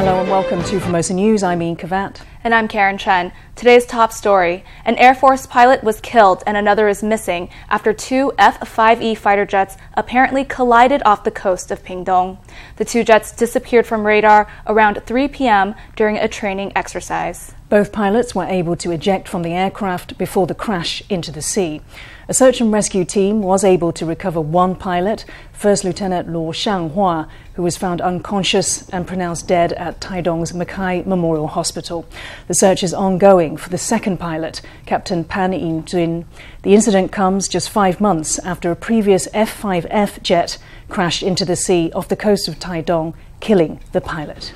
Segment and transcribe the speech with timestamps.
[0.00, 1.42] Hello and welcome to Formosa News.
[1.42, 2.22] I'm Ian Kavat.
[2.42, 3.32] And I'm Karen Chen.
[3.54, 8.32] Today's top story An Air Force pilot was killed and another is missing after two
[8.38, 12.38] F 5E fighter jets apparently collided off the coast of Pingdong.
[12.76, 15.74] The two jets disappeared from radar around 3 p.m.
[15.96, 17.52] during a training exercise.
[17.68, 21.82] Both pilots were able to eject from the aircraft before the crash into the sea.
[22.30, 27.28] A search and rescue team was able to recover one pilot, First Lieutenant Luo Shanghua,
[27.54, 32.06] who was found unconscious and pronounced dead at Taidong's Mackay Memorial Hospital.
[32.46, 36.24] The search is ongoing for the second pilot, Captain Pan In Jun.
[36.62, 40.56] The incident comes just five months after a previous F 5F jet
[40.88, 44.54] crashed into the sea off the coast of Taidong, killing the pilot.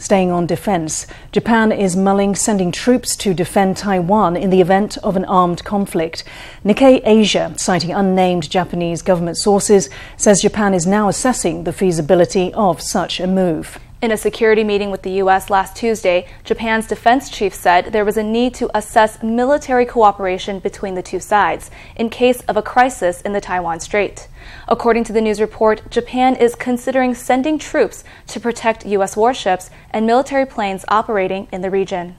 [0.00, 5.14] Staying on defense, Japan is mulling sending troops to defend Taiwan in the event of
[5.14, 6.24] an armed conflict.
[6.64, 12.80] Nikkei Asia, citing unnamed Japanese government sources, says Japan is now assessing the feasibility of
[12.80, 13.78] such a move.
[14.02, 15.50] In a security meeting with the U.S.
[15.50, 20.94] last Tuesday, Japan's defense chief said there was a need to assess military cooperation between
[20.94, 24.26] the two sides in case of a crisis in the Taiwan Strait.
[24.68, 29.18] According to the news report, Japan is considering sending troops to protect U.S.
[29.18, 32.16] warships and military planes operating in the region.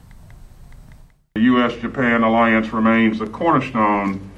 [1.34, 1.74] The U.S.
[1.74, 4.30] Japan alliance remains the cornerstone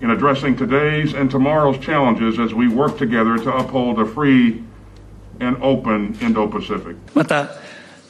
[0.00, 4.62] in addressing today's and tomorrow's challenges as we work together to uphold a free
[5.40, 6.96] and open Indo Pacific.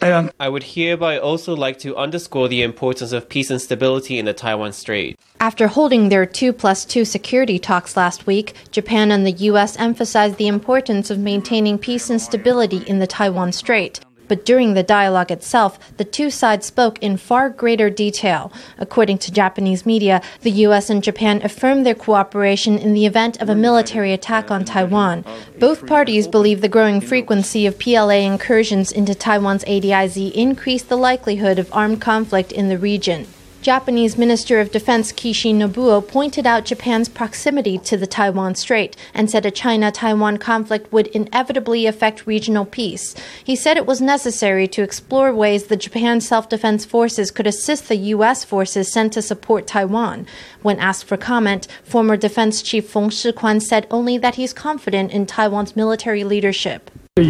[0.03, 4.35] I would hereby also like to underscore the importance of peace and stability in the
[4.35, 5.19] Taiwan Strait.
[5.41, 9.79] After holding their 2 plus 2 security talks last week, Japan and the U.S.
[9.79, 14.01] emphasized the importance of maintaining peace and stability in the Taiwan Strait.
[14.29, 18.53] But during the dialogue itself, the two sides spoke in far greater detail.
[18.79, 20.91] According to Japanese media, the U.S.
[20.91, 25.25] and Japan affirmed their cooperation in the event of a military attack on Taiwan.
[25.59, 31.59] Both parties believe the growing frequency of PLA incursions into Taiwan's ADIZ increased the likelihood
[31.59, 33.27] of armed conflict in the region.
[33.65, 39.31] Japanese Minister of Defense Kishi Nobuo pointed out Japan's proximity to the Taiwan Strait and
[39.31, 43.15] said a China Taiwan conflict would inevitably affect regional peace.
[43.43, 47.89] He said it was necessary to explore ways the Japan self defense forces could assist
[47.89, 48.45] the U.S.
[48.45, 50.27] forces sent to support Taiwan.
[50.61, 55.25] When asked for comment, former Defense Chief Feng Shikuan said only that he's confident in
[55.25, 56.91] Taiwan's military leadership.
[57.17, 57.21] I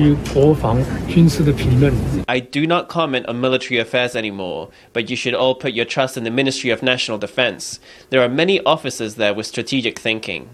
[2.41, 6.25] do not comment on military affairs anymore, but you should all put your trust in
[6.25, 7.81] the Ministry of National Defense.
[8.09, 10.49] There are many officers there with strategic thinking.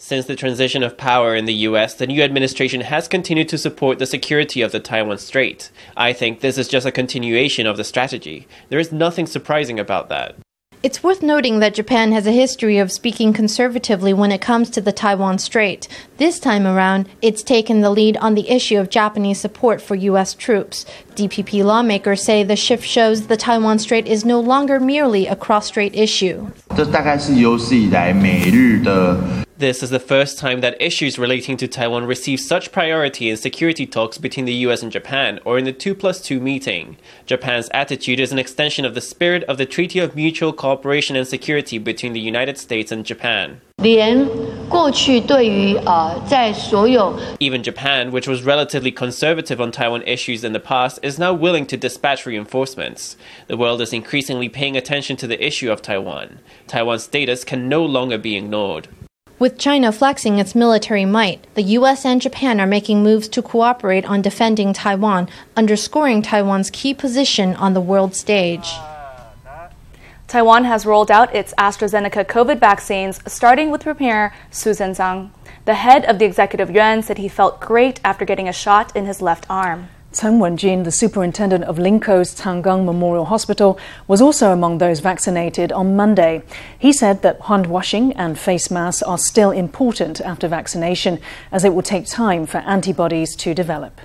[0.00, 4.00] Since the transition of power in the US, the new administration has continued to support
[4.00, 5.70] the security of the Taiwan Strait.
[5.96, 8.48] I think this is just a continuation of the strategy.
[8.70, 10.34] There is nothing surprising about that.
[10.82, 14.80] It's worth noting that Japan has a history of speaking conservatively when it comes to
[14.80, 15.86] the Taiwan Strait.
[16.16, 20.32] This time around, it's taken the lead on the issue of Japanese support for U.S.
[20.32, 20.86] troops.
[21.16, 25.94] DPP lawmakers say the shift shows the Taiwan Strait is no longer merely a cross-strait
[25.94, 26.50] issue.
[29.60, 33.84] This is the first time that issues relating to Taiwan receive such priority in security
[33.84, 36.96] talks between the US and Japan or in the 2 plus 2 meeting.
[37.26, 41.28] Japan's attitude is an extension of the spirit of the Treaty of Mutual Cooperation and
[41.28, 43.60] Security between the United States and Japan.
[47.38, 51.66] Even Japan, which was relatively conservative on Taiwan issues in the past, is now willing
[51.66, 53.18] to dispatch reinforcements.
[53.46, 56.38] The world is increasingly paying attention to the issue of Taiwan.
[56.66, 58.88] Taiwan's status can no longer be ignored.
[59.40, 64.04] With China flexing its military might, the US and Japan are making moves to cooperate
[64.04, 68.70] on defending Taiwan, underscoring Taiwan's key position on the world stage.
[70.28, 75.30] Taiwan has rolled out its AstraZeneca COVID vaccines, starting with Premier Su Tseng.
[75.64, 79.06] The head of the executive yuan said he felt great after getting a shot in
[79.06, 79.88] his left arm.
[80.12, 83.78] Chen Wenjin, the superintendent of Linkou Chang Gung Memorial Hospital,
[84.08, 86.42] was also among those vaccinated on Monday.
[86.76, 91.20] He said that hand washing and face masks are still important after vaccination,
[91.52, 94.00] as it will take time for antibodies to develop.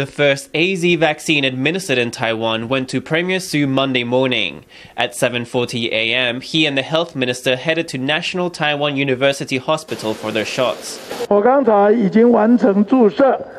[0.00, 4.64] The first AZ vaccine administered in Taiwan went to Premier Su Monday morning.
[4.96, 10.32] At 7:40 a.m., he and the health minister headed to National Taiwan University Hospital for
[10.32, 10.98] their shots.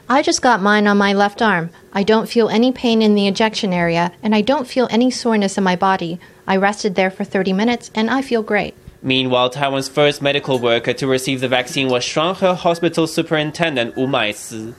[0.09, 1.69] I just got mine on my left arm.
[1.93, 5.59] I don't feel any pain in the ejection area, and I don't feel any soreness
[5.59, 6.19] in my body.
[6.47, 8.73] I rested there for 30 minutes, and I feel great.
[9.02, 14.74] Meanwhile, Taiwan's first medical worker to receive the vaccine was Shuanghe Hospital Superintendent Wu Maisi.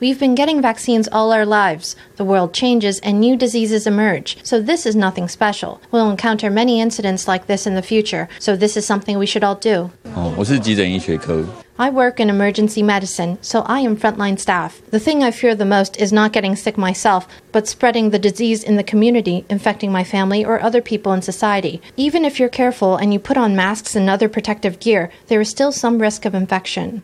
[0.00, 1.96] We've been getting vaccines all our lives.
[2.16, 5.80] The world changes and new diseases emerge, so this is nothing special.
[5.90, 9.42] We'll encounter many incidents like this in the future, so this is something we should
[9.42, 9.90] all do.
[10.36, 11.42] 我是急诊医学科。
[11.79, 14.81] I work in emergency medicine, so I am frontline staff.
[14.89, 18.63] The thing I fear the most is not getting sick myself, but spreading the disease
[18.63, 21.79] in the community, infecting my family or other people in society.
[21.95, 25.49] Even if you're careful and you put on masks and other protective gear, there is
[25.49, 27.03] still some risk of infection.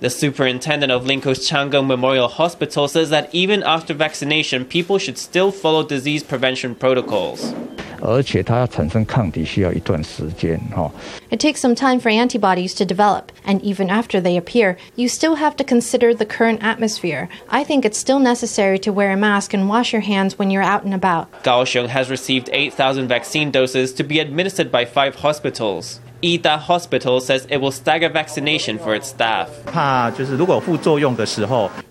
[0.00, 5.16] The superintendent of Linkou's Chang Gung Memorial Hospital says that even after vaccination, people should
[5.16, 7.54] still follow disease prevention protocols.
[8.03, 10.91] 而且它要产生抗体需要一段时间哈。
[11.29, 15.35] It takes some time for antibodies to develop, and even after they appear, you still
[15.35, 17.27] have to consider the current atmosphere.
[17.49, 20.63] I think it's still necessary to wear a mask and wash your hands when you're
[20.63, 21.27] out and about.
[21.43, 25.99] Kaohsiung has received 8,000 vaccine doses to be administered by five hospitals.
[26.24, 29.50] E-Da Hospital says it will stagger vaccination for its staff.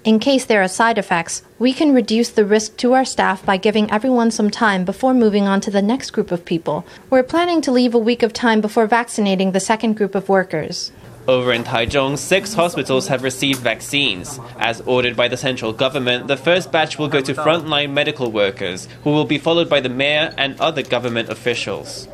[0.04, 3.58] In case there are side effects, we can reduce the risk to our staff by
[3.58, 6.84] giving everyone some time before moving on to the next group of people.
[7.12, 10.92] We're planning to leave a week of time before vaccinating the second group of workers.
[11.28, 14.40] Over in Taichung, six hospitals have received vaccines.
[14.58, 18.90] As ordered by the central government, the first batch will go to frontline medical workers,
[19.04, 22.10] who will be followed by the mayor and other government officials.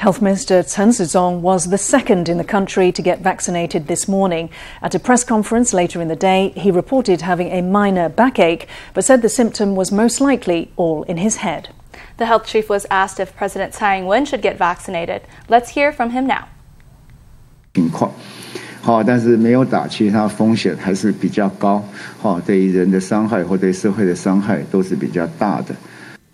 [0.00, 4.50] Health Minister Chen Shizong was the second in the country to get vaccinated this morning.
[4.82, 9.04] At a press conference later in the day, he reported having a minor backache, but
[9.04, 11.70] said the symptom was most likely all in his head.
[12.18, 15.22] The health chief was asked if President Tsai Ing-wen should get vaccinated.
[15.48, 16.48] Let's hear from him now.
[17.74, 18.12] 情况。
[18.82, 21.82] 好，但是没有打，其实它风险还是比较高，
[22.20, 25.74] 好，对于人的伤害或对社会的伤害都是比较大的。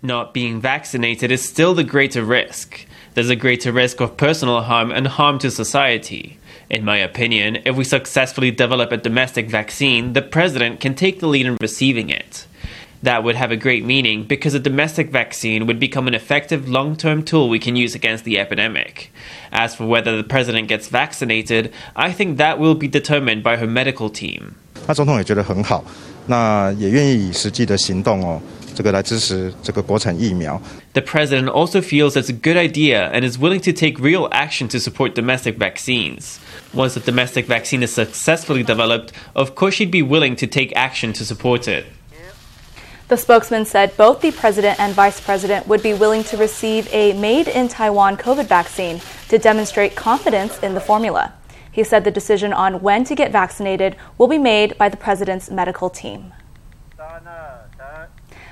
[0.01, 2.85] Not being vaccinated is still the greater risk.
[3.17, 6.37] There's a greater risk of personal harm and harm to society.
[6.69, 11.27] In my opinion, if we successfully develop a domestic vaccine, the president can take the
[11.27, 12.47] lead in receiving it.
[13.03, 16.95] That would have a great meaning because a domestic vaccine would become an effective long
[16.95, 19.11] term tool we can use against the epidemic.
[19.51, 23.67] As for whether the president gets vaccinated, I think that will be determined by her
[23.67, 24.55] medical team.
[24.87, 25.83] 那总统也觉得很好，
[26.27, 28.41] 那也愿意以实际的行动哦，
[28.77, 30.61] 这个来支持这个国产疫苗。
[30.93, 34.67] The president also feels it's a good idea and is willing to take real action
[34.69, 36.37] to support domestic vaccines.
[36.73, 41.13] Once the domestic vaccine is successfully developed, of course she'd be willing to take action
[41.13, 41.85] to support it.
[43.09, 47.13] The spokesman said both the president and vice president would be willing to receive a
[47.13, 51.33] made in Taiwan COVID vaccine to demonstrate confidence in the formula.
[51.71, 55.51] He said the decision on when to get vaccinated will be made by the president's
[55.51, 56.33] medical team.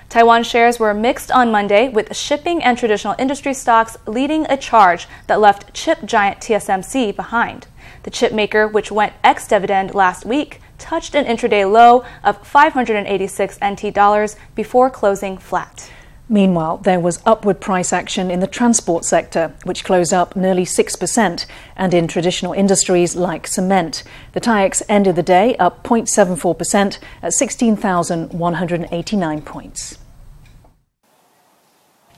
[0.08, 5.08] Taiwan shares were mixed on Monday, with shipping and traditional industry stocks leading a charge
[5.26, 7.66] that left chip giant TSMC behind.
[8.04, 13.58] The chip maker, which went ex dividend last week, touched an intraday low of 586
[13.64, 15.90] NT dollars before closing flat.
[16.28, 21.46] Meanwhile, there was upward price action in the transport sector, which closed up nearly 6%,
[21.76, 24.02] and in traditional industries like cement.
[24.32, 29.98] The TAIEX ended the day up 0.74% at 16,189 points.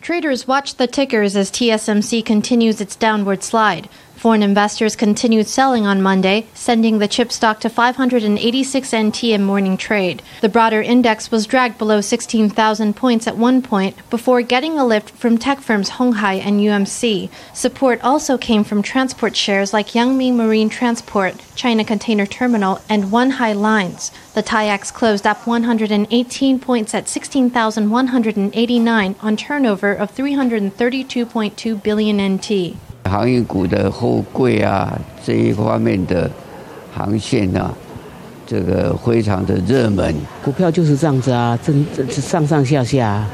[0.00, 3.90] Traders watch the tickers as TSMC continues its downward slide.
[4.18, 9.76] Foreign investors continued selling on Monday, sending the chip stock to 586 NT in morning
[9.76, 10.24] trade.
[10.40, 15.10] The broader index was dragged below 16,000 points at one point before getting a lift
[15.10, 17.30] from tech firms Hon Hai and UMC.
[17.54, 23.12] Support also came from transport shares like Yang Ming Marine Transport, China Container Terminal, and
[23.12, 24.10] Wan Hai Lines.
[24.34, 32.76] The TAIEX closed up 118 points at 16,189 on turnover of 332.2 billion NT.
[33.08, 36.30] 行业股的货柜啊这一方面的
[36.92, 37.72] 航线啊，
[38.46, 40.14] 这个非常的热门。
[40.44, 43.24] 股票就是这样子啊，真上上下下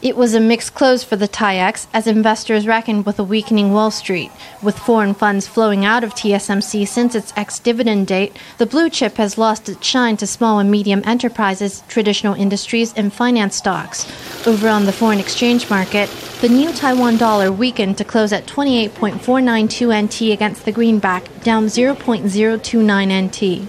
[0.00, 3.90] It was a mixed close for the TAIEX as investors reckoned with a weakening Wall
[3.90, 4.30] Street.
[4.62, 9.16] With foreign funds flowing out of TSMC since its ex dividend date, the blue chip
[9.16, 14.06] has lost its shine to small and medium enterprises, traditional industries, and finance stocks.
[14.46, 16.08] Over on the foreign exchange market,
[16.40, 23.22] the new Taiwan dollar weakened to close at 28.492 NT against the greenback, down 0.029
[23.26, 23.68] NT.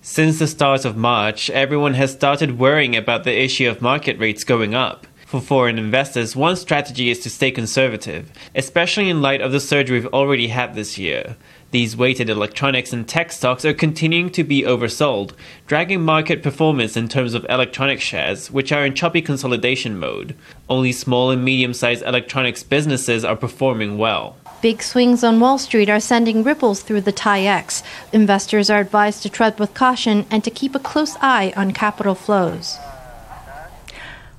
[0.00, 4.42] Since the start of March, everyone has started worrying about the issue of market rates
[4.42, 5.06] going up.
[5.24, 9.92] For foreign investors, one strategy is to stay conservative, especially in light of the surge
[9.92, 11.36] we've already had this year.
[11.72, 15.32] These weighted electronics and tech stocks are continuing to be oversold,
[15.66, 20.36] dragging market performance in terms of electronic shares, which are in choppy consolidation mode.
[20.68, 24.36] Only small and medium sized electronics businesses are performing well.
[24.60, 27.82] Big swings on Wall Street are sending ripples through the TAIEX.
[28.12, 32.14] Investors are advised to tread with caution and to keep a close eye on capital
[32.14, 32.76] flows.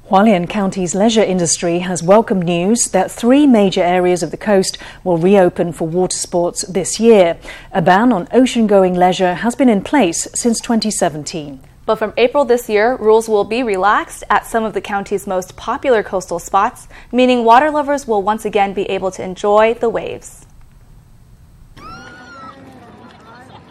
[0.10, 5.18] Hualien County's leisure industry has welcomed news that three major areas of the coast will
[5.18, 7.38] reopen for water sports this year.
[7.72, 11.62] A ban on ocean going leisure has been in place since 2017.
[11.86, 15.56] But from April this year, rules will be relaxed at some of the county's most
[15.56, 20.43] popular coastal spots, meaning water lovers will once again be able to enjoy the waves.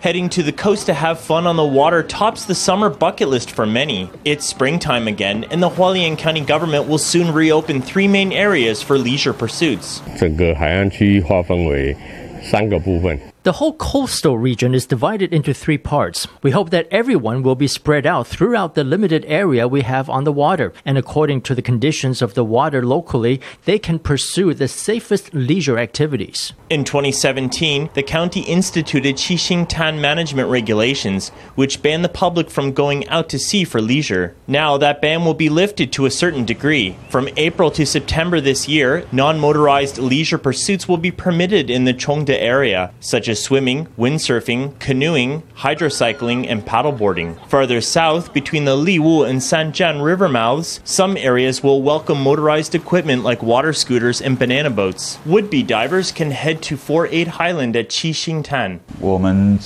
[0.01, 3.51] Heading to the coast to have fun on the water tops the summer bucket list
[3.51, 4.09] for many.
[4.23, 8.97] It's springtime again, and the Hualien County government will soon reopen three main areas for
[8.97, 10.01] leisure pursuits.
[10.17, 11.95] 整个海岸区划分为
[12.43, 13.19] 三个部分。
[13.44, 16.28] The whole coastal region is divided into three parts.
[16.44, 20.22] We hope that everyone will be spread out throughout the limited area we have on
[20.22, 24.68] the water, and according to the conditions of the water locally, they can pursue the
[24.68, 26.52] safest leisure activities.
[26.70, 33.08] In 2017, the county instituted Qixing Tan management regulations, which ban the public from going
[33.08, 34.36] out to sea for leisure.
[34.46, 36.96] Now, that ban will be lifted to a certain degree.
[37.08, 41.92] From April to September this year, non motorized leisure pursuits will be permitted in the
[41.92, 47.36] Chongde area, such as swimming, windsurfing, canoeing, hydrocycling, and paddleboarding.
[47.48, 53.22] Farther south, between the Liwu and Sanjian river mouths, some areas will welcome motorized equipment
[53.22, 55.18] like water scooters and banana boats.
[55.26, 58.80] Would be divers can head to 48 Highland at Qixing Tan.
[59.00, 59.58] 我们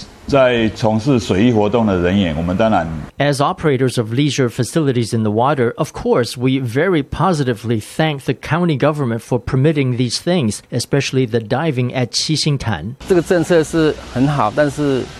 [3.18, 8.34] as operators of leisure facilities in the water, of course, we very positively thank the
[8.34, 12.96] county government for permitting these things, especially the diving at Qixingtan.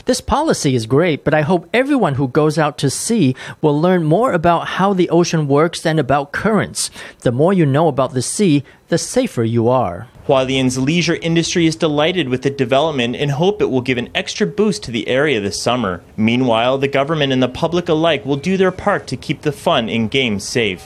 [0.07, 4.03] This policy is great, but I hope everyone who goes out to sea will learn
[4.03, 6.91] more about how the ocean works and about currents.
[7.21, 10.07] The more you know about the sea, the safer you are.
[10.29, 14.47] Hualien's leisure industry is delighted with the development and hope it will give an extra
[14.47, 16.03] boost to the area this summer.
[16.17, 19.89] Meanwhile, the government and the public alike will do their part to keep the fun
[19.89, 20.85] and games safe.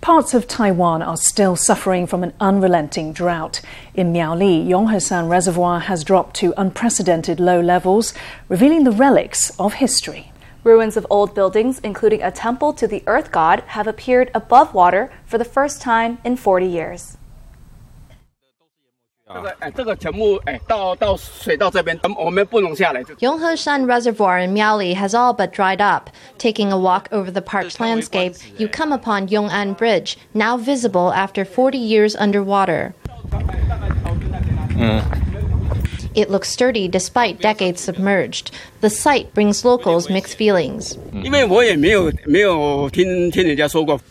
[0.00, 3.60] Parts of Taiwan are still suffering from an unrelenting drought.
[3.94, 8.12] In Miaoli, Yonghe Shan Reservoir has dropped to unprecedented low levels,
[8.48, 10.32] revealing the relics of history.
[10.64, 15.12] Ruins of old buildings, including a temple to the earth god, have appeared above water
[15.24, 17.16] for the first time in 40 years.
[19.31, 23.03] 这个哎，这个全部哎到到水到这边，我们不能下来。
[23.19, 26.09] Yonghesan Reservoir in Miaoli has all but dried up.
[26.37, 31.43] Taking a walk over the park's landscape, you come upon Yong'an Bridge, now visible after
[31.43, 32.93] 40 years underwater.
[36.14, 38.50] it looks sturdy despite decades submerged.
[38.80, 40.98] The sight brings locals mixed feelings.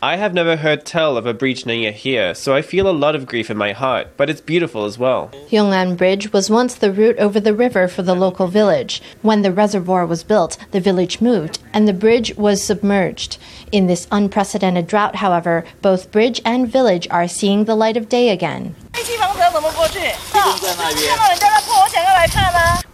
[0.01, 3.15] I have never heard tell of a breach near here, so I feel a lot
[3.15, 5.29] of grief in my heart, but it's beautiful as well.
[5.49, 9.01] Yong'an Bridge was once the route over the river for the local village.
[9.21, 13.37] When the reservoir was built, the village moved, and the bridge was submerged.
[13.71, 18.29] In this unprecedented drought, however, both bridge and village are seeing the light of day
[18.29, 18.75] again.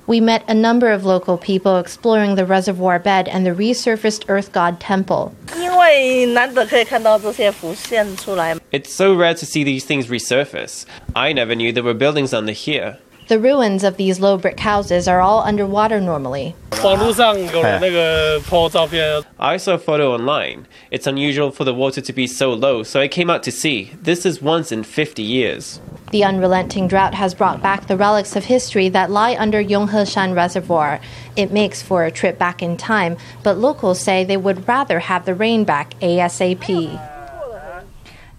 [0.06, 4.52] We met a number of local people exploring the reservoir bed and the resurfaced earth
[4.52, 5.34] god temple.
[8.72, 10.86] It's so rare to see these things resurface.
[11.16, 13.00] I never knew there were buildings under here.
[13.28, 16.56] The ruins of these low brick houses are all underwater normally.
[19.38, 20.66] I saw a photo online.
[20.92, 23.92] It's unusual for the water to be so low, so I came out to see.
[24.02, 25.82] This is once in 50 years.
[26.12, 30.34] The unrelenting drought has brought back the relics of history that lie under Yonghe Shan
[30.34, 31.02] Reservoir.
[31.36, 35.26] It makes for a trip back in time, but locals say they would rather have
[35.26, 37.17] the rain back ASAP.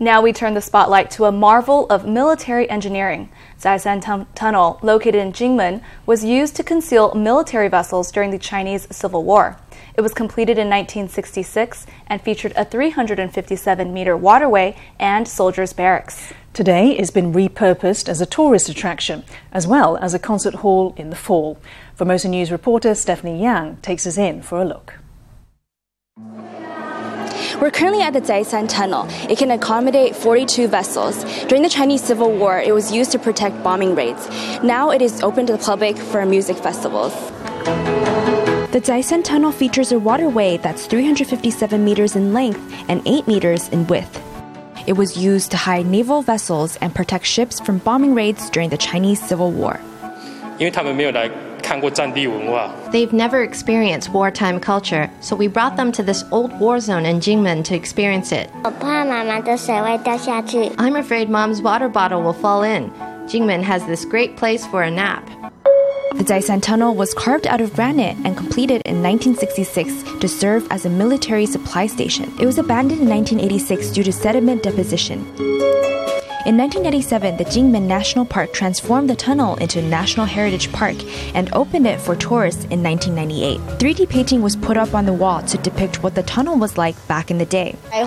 [0.01, 3.31] Now we turn the spotlight to a marvel of military engineering.
[3.59, 8.87] Zaisan Tun- Tunnel, located in Jingmen, was used to conceal military vessels during the Chinese
[8.93, 9.57] Civil War.
[9.95, 16.33] It was completed in 1966 and featured a 357 meter waterway and soldiers' barracks.
[16.53, 21.11] Today, it's been repurposed as a tourist attraction, as well as a concert hall in
[21.11, 21.59] the fall.
[21.97, 24.95] Formosa News reporter Stephanie Yang takes us in for a look.
[27.62, 29.08] We're currently at the Zaisan Tunnel.
[29.30, 31.24] It can accommodate 42 vessels.
[31.46, 34.28] During the Chinese Civil War, it was used to protect bombing raids.
[34.64, 37.14] Now it is open to the public for music festivals.
[38.74, 43.86] The Zaisan Tunnel features a waterway that's 357 meters in length and 8 meters in
[43.88, 44.20] width.
[44.86, 48.78] It was used to hide naval vessels and protect ships from bombing raids during the
[48.78, 49.80] Chinese Civil War.
[50.58, 51.30] 因为他们没有来
[52.93, 57.21] They've never experienced wartime culture, so we brought them to this old war zone in
[57.21, 58.51] Jingmen to experience it.
[60.79, 62.91] I'm afraid mom's water bottle will fall in.
[63.29, 65.27] Jingmen has this great place for a nap.
[66.15, 70.85] The Zaisan Tunnel was carved out of granite and completed in 1966 to serve as
[70.85, 72.33] a military supply station.
[72.41, 75.25] It was abandoned in 1986 due to sediment deposition.
[76.49, 80.97] In 1997, the Jingmen National Park transformed the tunnel into a National Heritage Park
[81.35, 83.61] and opened it for tourists in 1998.
[83.79, 86.97] 3D painting was put up on the wall to depict what the tunnel was like
[87.07, 87.77] back in the day.
[87.93, 88.07] Oh,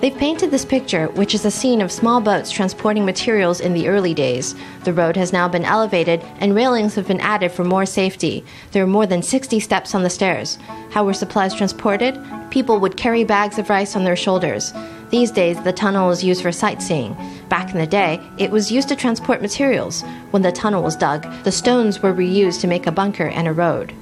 [0.00, 3.88] They've painted this picture, which is a scene of small boats transporting materials in the
[3.88, 4.54] early days.
[4.84, 8.44] The road has now been elevated and railings have been added for more safety.
[8.70, 10.58] There are more than 60 steps on the stairs.
[10.90, 12.14] How were supplies transported?
[12.58, 14.74] People would carry bags of rice on their shoulders.
[15.10, 17.16] These days, the tunnel is used for sightseeing.
[17.48, 20.02] Back in the day, it was used to transport materials.
[20.32, 23.52] When the tunnel was dug, the stones were reused to make a bunker and a
[23.52, 23.94] road.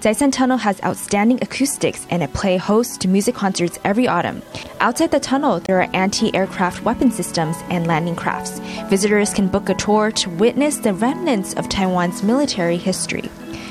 [0.00, 4.42] Zaisan Tunnel has outstanding acoustics and it play host to music concerts every autumn.
[4.80, 8.58] Outside the tunnel, there are anti-aircraft weapon systems and landing crafts.
[8.88, 13.30] Visitors can book a tour to witness the remnants of Taiwan's military history.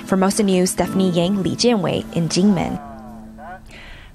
[0.09, 2.81] Formosa News, Stephanie Yang, Li Jianwei in Jingmen.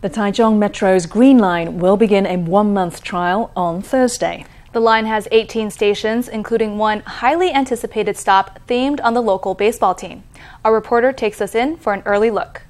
[0.01, 4.45] The Taichung Metro's Green Line will begin a one-month trial on Thursday.
[4.73, 9.95] The line has 18 stations, including one highly anticipated stop themed on the local baseball
[9.95, 10.25] team.
[10.65, 12.63] Our reporter takes us in for an early look.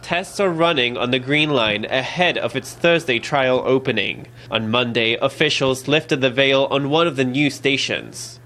[0.00, 4.26] Tests are running on the Green Line ahead of its Thursday trial opening.
[4.50, 8.39] On Monday, officials lifted the veil on one of the new stations.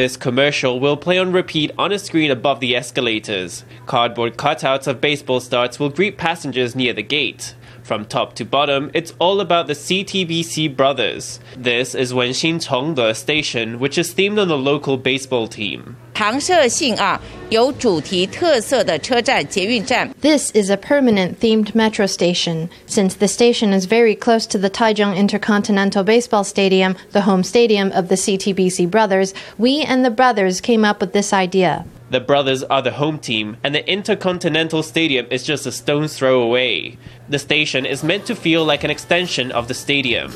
[0.00, 3.66] This commercial will play on repeat on a screen above the escalators.
[3.84, 7.54] Cardboard cutouts of baseball starts will greet passengers near the gate.
[7.90, 11.40] From top to bottom, it's all about the CTBC brothers.
[11.56, 15.96] This is Wenxin Chongde Station, which is themed on the local baseball team.
[20.20, 22.70] This is a permanent themed metro station.
[22.86, 27.90] Since the station is very close to the Taichung Intercontinental Baseball Stadium, the home stadium
[27.90, 31.84] of the CTBC brothers, we and the brothers came up with this idea.
[32.10, 36.42] The brothers are the home team, and the Intercontinental Stadium is just a stone's throw
[36.42, 36.98] away.
[37.28, 40.32] The station is meant to feel like an extension of the stadium.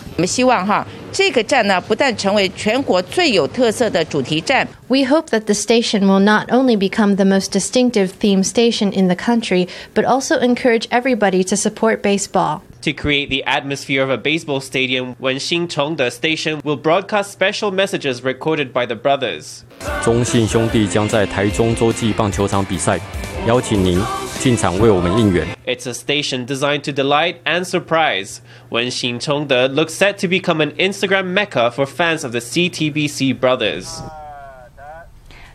[4.88, 9.08] We hope that the station will not only become the most distinctive theme station in
[9.08, 14.16] the country, but also encourage everybody to support baseball to create the atmosphere of a
[14.16, 19.64] baseball stadium when Xincheng, the station, will broadcast special messages recorded by the brothers.
[20.02, 23.00] 中信兄弟将在台中洲际棒球场比赛，
[23.46, 24.00] 邀请您
[24.38, 25.46] 进场为我们应援。
[25.66, 28.40] It's a station designed to delight and surprise.
[28.70, 34.02] Wenxin Chongde looks set to become an Instagram mecca for fans of the CTBC brothers.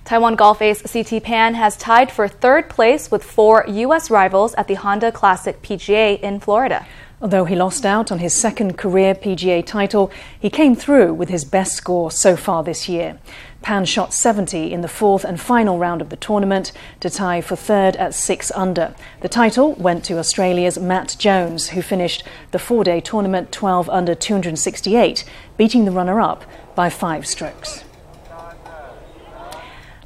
[0.03, 4.09] Taiwan golf ace CT Pan has tied for third place with four U.S.
[4.09, 6.87] rivals at the Honda Classic PGA in Florida.
[7.21, 11.43] Although he lost out on his second career PGA title, he came through with his
[11.43, 13.19] best score so far this year.
[13.61, 17.57] Pan shot 70 in the fourth and final round of the tournament to tie for
[17.57, 18.95] third at 6 under.
[19.19, 24.15] The title went to Australia's Matt Jones, who finished the four day tournament 12 under
[24.15, 25.25] 268,
[25.57, 27.83] beating the runner up by five strokes.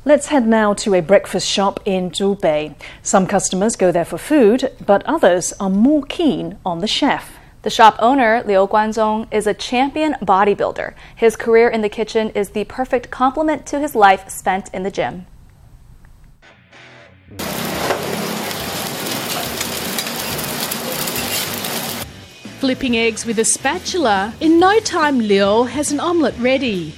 [0.05, 2.75] Let's head now to a breakfast shop in Zhubei.
[3.01, 7.37] Some customers go there for food, but others are more keen on the chef.
[7.61, 10.93] The shop owner, Liu Guanzong, is a champion bodybuilder.
[11.15, 14.91] His career in the kitchen is the perfect complement to his life spent in the
[14.91, 15.25] gym.
[22.59, 26.93] Flipping eggs with a spatula, in no time Liu has an omelette ready.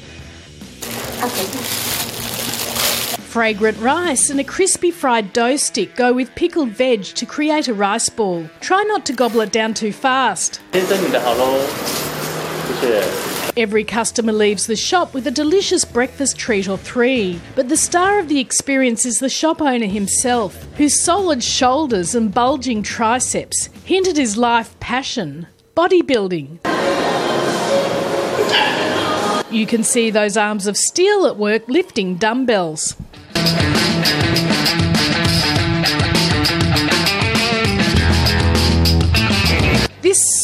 [3.36, 7.74] Fragrant rice and a crispy fried dough stick go with pickled veg to create a
[7.74, 8.50] rice ball.
[8.62, 10.62] Try not to gobble it down too fast.
[13.58, 18.19] Every customer leaves the shop with a delicious breakfast treat or three, but the star
[18.19, 24.08] of the experience is the shop owner himself, whose solid shoulders and bulging triceps hint
[24.08, 25.45] at his life passion
[25.76, 26.60] bodybuilding.
[29.52, 32.95] You can see those arms of steel at work lifting dumbbells.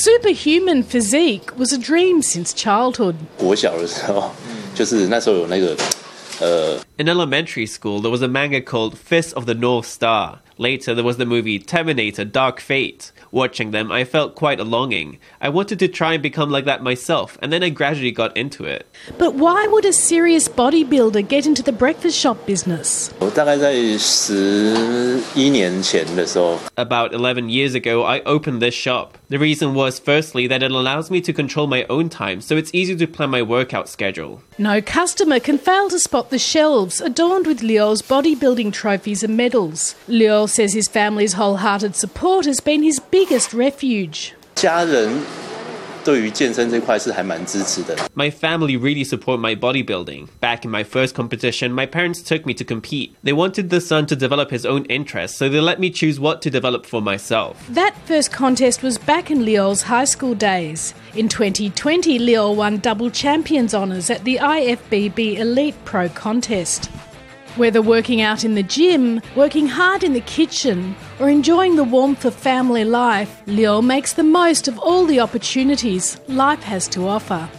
[0.00, 3.14] superhuman physique was a dream since childhood.
[3.36, 4.30] 国小的时候，
[4.74, 5.76] 就是那时候有那个，
[6.40, 10.38] 呃， In elementary school, there was a manga called Fist of the North Star.
[10.58, 13.12] Later, there was the movie Terminator Dark Fate.
[13.30, 15.18] Watching them, I felt quite a longing.
[15.38, 18.64] I wanted to try and become like that myself, and then I gradually got into
[18.64, 18.86] it.
[19.18, 23.12] But why would a serious bodybuilder get into the breakfast shop business?
[26.78, 29.18] About 11 years ago, I opened this shop.
[29.31, 32.69] The reason was firstly that it allows me to control my own time, so it's
[32.73, 34.43] easy to plan my workout schedule.
[34.57, 39.95] No customer can fail to spot the shelves adorned with Liu's bodybuilding trophies and medals.
[40.09, 44.33] Liu says his family's wholehearted support has been his biggest refuge.
[44.53, 45.09] 家人
[46.06, 47.96] 对于健身这块是还蛮支持的。
[48.14, 50.28] My family really support my bodybuilding.
[50.40, 53.10] Back in my first competition, my parents took me to compete.
[53.24, 56.42] They wanted the son to develop his own interests, so they let me choose what
[56.42, 57.56] to develop for myself.
[57.74, 60.94] That first contest was back in Liu's high school days.
[61.16, 66.88] In 2020, Liu won double champions honours at the IFBB Elite Pro contest.
[67.57, 72.23] Whether working out in the gym, working hard in the kitchen, or enjoying the warmth
[72.23, 77.49] of family life, Liu makes the most of all the opportunities life has to offer.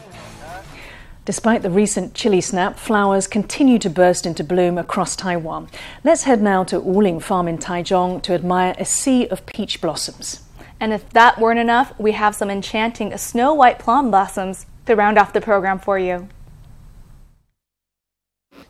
[1.27, 5.69] Despite the recent chilli snap, flowers continue to burst into bloom across Taiwan.
[6.05, 10.41] Let's head now to Wuling Farm in Taichung to admire a sea of peach blossoms.
[10.81, 15.19] And if that weren't enough, we have some enchanting snow white plum blossoms to round
[15.19, 16.29] off the program for you.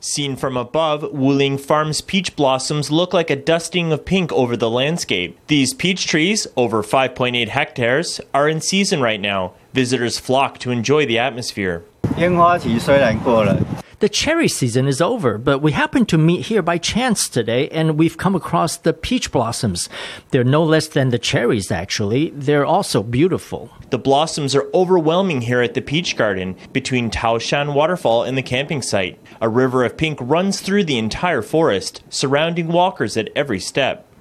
[0.01, 4.69] Seen from above, Wuling Farm's peach blossoms look like a dusting of pink over the
[4.69, 5.39] landscape.
[5.47, 9.53] These peach trees, over 5.8 hectares, are in season right now.
[9.73, 11.83] Visitors flock to enjoy the atmosphere.
[12.17, 13.57] 烟花期虽然过了，
[14.02, 17.96] The cherry season is over, but we happen to meet here by chance today and
[17.96, 19.88] we've come across the peach blossoms.
[20.32, 22.30] They're no less than the cherries, actually.
[22.30, 23.70] They're also beautiful.
[23.90, 28.82] The blossoms are overwhelming here at the Peach Garden between Taoshan Waterfall and the camping
[28.82, 29.20] site.
[29.40, 34.11] A river of pink runs through the entire forest, surrounding walkers at every step.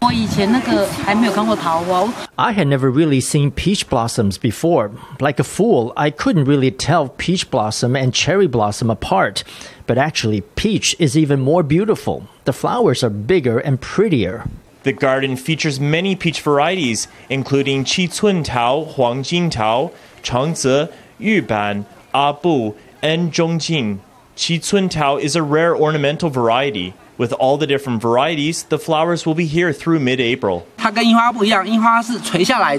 [2.38, 4.92] I had never really seen peach blossoms before.
[5.20, 9.44] Like a fool, I couldn't really tell peach blossom and cherry blossom apart.
[9.86, 12.28] But actually, peach is even more beautiful.
[12.46, 14.50] The flowers are bigger and prettier.
[14.84, 19.92] The garden features many peach varieties, including Qichun Tao, Huangjin Tao,
[20.24, 24.00] Changzi, Yuban, Abu, and Zhongjin.
[24.36, 26.96] Qichun Tao is a rare ornamental variety.
[27.22, 30.66] With all the different varieties, the flowers will be here through mid-April.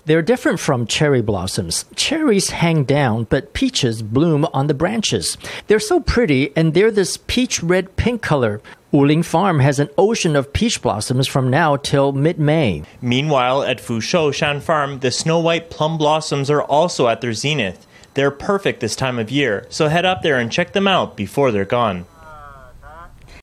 [0.05, 1.85] They're different from cherry blossoms.
[1.94, 5.38] Cherries hang down, but peaches bloom on the branches.
[5.68, 8.61] They're so pretty, and they're this peach red pink color.
[8.92, 12.83] Wuling Farm has an ocean of peach blossoms from now till mid May.
[13.00, 17.87] Meanwhile, at Fushou Shan Farm, the snow white plum blossoms are also at their zenith.
[18.14, 21.52] They're perfect this time of year, so head up there and check them out before
[21.52, 22.07] they're gone.